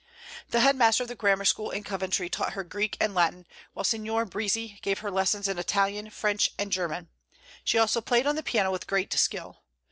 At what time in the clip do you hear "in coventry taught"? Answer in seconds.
1.69-2.53